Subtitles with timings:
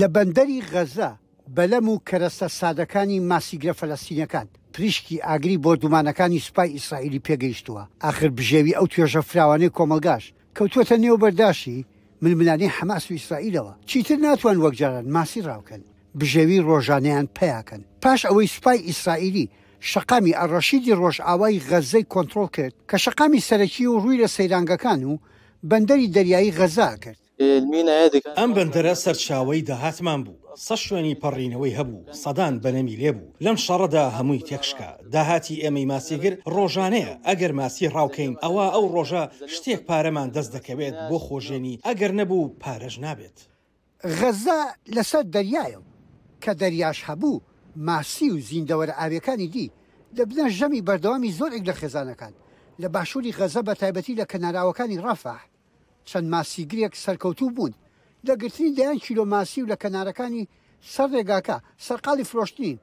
[0.00, 1.10] لە بەندەری غەزە
[1.56, 8.76] بەلەم و کەرەستە سادەکانی ماسیگرە فەلەستینەکان پریشکی ئاگری بۆ دومانەکانی سوپای ئیسرائیلی پێگەیشتووە آخر بژێوی
[8.78, 10.24] ئەو توێژە فراوانەی کۆمەلگاش
[10.58, 11.84] کەوتوتە نێو بەرداشی
[12.22, 15.82] ململانی حماس و ئیسرائیلەوە چیتر ناتوان وەکجاران ماسی ڕاوکەن
[16.20, 19.50] بژێوی ڕۆژانیان پیاکەن پاش ئەوەی سوپای ئیسرائیلی
[19.90, 25.14] شقامی ئەڕەشیدی ڕۆژئاوای غەزەی کۆنتترۆل کرد کە شقامی سەرەکی و ڕووی لە سەیرانگەکان و
[25.70, 32.98] بەندەری دەریایی غەزا کرد ئەم بەندەرە سەرچاوی داهاتمان بوو سە شوێنی پەڕینەوەی هەبوو سەدان بەنەمی
[33.02, 39.24] لێبوو لەم شەڕەدا هەمووی تێکشکە داهاتی ئێمەی ماسیگر ڕۆژانەیە ئەگەر ماسی ڕاوکەین ئەوە ئەو ڕۆژە
[39.54, 43.36] شتێک پارەمان دەست دەکەوێت بۆ خۆژێنی ئەگەر نەبوو پارەژ نابێت
[44.18, 44.60] غەزا
[44.96, 45.80] لەسەر دەریایە
[46.42, 47.36] کە دەریاش هەبوو
[47.88, 49.66] ماسی و زیندەوەرە ئاوەکانی دی
[50.16, 52.34] دەبنە ژەمی بەردەوامی زۆرێک لە خێزانەکان
[52.82, 55.42] لە باشووری غەزە بە تایبەتی لە کەناراوەکانی ڕافاح
[56.10, 57.72] چەند ماسیگرێک سەرکەوتوو بوون
[58.28, 60.48] دەگرتنی دایان کیلۆماسی و لە کەنارەکانی
[60.94, 62.76] سەر ڕێگاکە سەرقالی فرۆشتین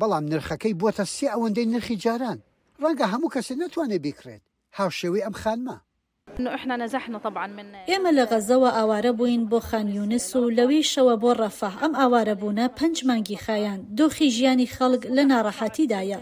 [0.00, 2.38] بەڵام نرخەکەی بووە سێ ئەوەندەی نرخی جاران
[2.82, 4.42] ڕەنگە هەموو کەسێ ناتوانێت بیکرێت
[4.78, 5.76] هاوشێوی ئەم خانمە.
[6.58, 11.74] احنا نزحنا طبعا من ئێمە لە غەزەوە ئاوارە بووین بۆ خانیونس و لەویشەوە بۆ ڕەفاح
[11.82, 16.18] ئەم ئاوارە بوونە پنج مانگی خایان دۆخی ژیانی خەڵک لە ناڕەحەتیدایە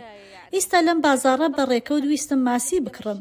[0.55, 3.19] ئیستا لەم بازارە بەڕێکە و دویستم ماسی بکڕم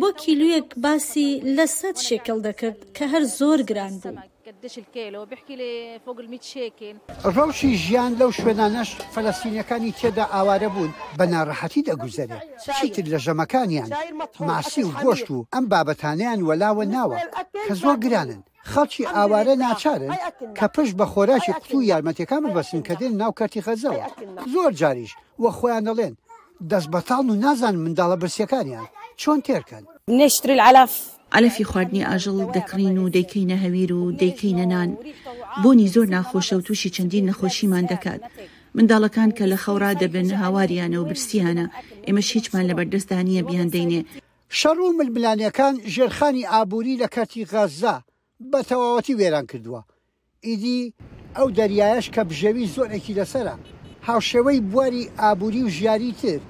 [0.00, 4.14] بۆ کیلویەک باسی لە سەد شێکەڵ دەکرد کە هەر زۆر گران بوو.
[4.46, 5.70] قديش الكيلو بيحكي لي
[6.06, 12.40] فوق ال 100 شيكل ڕەوشی ژیان لەو شوێنانەش فەلەستینەکانی تێدا ئاوارە بوون بە ناڕەحەتی دەگوزەرێ
[12.80, 13.90] چیتر لە ژەمەکانیان
[14.40, 17.18] ماسی و گۆشت و ئەم بابەتانیان وەلاوە ناوە
[17.66, 20.14] کە زۆر گرانن خەڵکی ئاوارە ناچارن
[20.58, 24.04] کە پشت بە خۆراکی قوت و یارمەتەکان بەسن کە دێن ناو کەتی خەزەوە
[24.54, 26.14] زۆر جاریش وە خۆیان دەڵێن
[26.70, 28.86] دەست بەتاڵ و نازان منداڵە برسیەکانیان
[29.20, 30.92] چۆن تێرکەن نشتری العلاف
[31.34, 34.90] ئەلەفی خواردنی ئاژەڵ دەکڕین و دەیکەینە هەویر و دەیکەینە نان
[35.62, 38.22] بۆنی زۆر ناخۆشە و تووشی چەندین نەخۆشیمان دەکات
[38.76, 41.66] منداڵەکان کە لە خەورا دەبن هاواریانە و برسیانە
[42.06, 44.00] ئێمەش هیچمان لە بەردەستدا نییە بیان دەینێ
[44.58, 47.96] شەڕ و ملبلانیەکان ژێرخانی ئابووری لە کاتی غازا
[48.50, 49.80] بە تەواوەتی وێران کردووە
[50.46, 50.80] ئیدی
[51.36, 53.56] ئەو دەریایش کە بژەوی زۆرێکی لەسرە
[54.08, 56.40] هاوشێوەی بواری ئابووری و ژیاری تر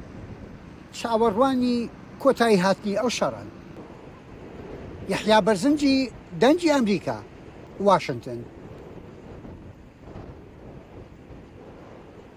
[1.01, 1.79] چاوەڕوانی
[2.23, 3.49] کۆتایی هاتنی ئەو شەڕن
[5.13, 5.95] یحیا بەرزنجی
[6.41, 7.19] دەنجی ئەمریکا
[7.89, 8.41] واشنگتن